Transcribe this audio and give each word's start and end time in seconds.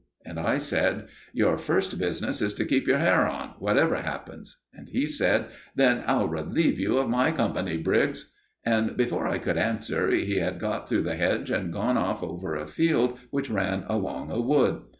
And 0.25 0.39
I 0.39 0.57
said: 0.57 1.09
"Your 1.31 1.59
first 1.59 1.99
business 1.99 2.41
is 2.41 2.55
to 2.55 2.65
keep 2.65 2.87
your 2.87 2.97
hair 2.97 3.27
on, 3.27 3.49
whatever 3.59 3.97
happens." 3.97 4.57
And 4.73 4.89
he 4.89 5.05
said: 5.05 5.49
"Then 5.75 6.03
I'll 6.07 6.27
relieve 6.27 6.79
you 6.79 6.97
of 6.97 7.07
my 7.07 7.31
company, 7.31 7.77
Briggs." 7.77 8.33
And, 8.65 8.97
before 8.97 9.27
I 9.27 9.37
could 9.37 9.59
answer, 9.59 10.09
he 10.09 10.39
had 10.39 10.59
got 10.59 10.89
through 10.89 11.03
the 11.03 11.15
hedge 11.17 11.51
and 11.51 11.71
gone 11.71 11.97
off 11.97 12.23
over 12.23 12.55
a 12.55 12.65
field 12.65 13.19
which 13.29 13.51
ran 13.51 13.85
along 13.87 14.31
a 14.31 14.41
wood. 14.41 14.81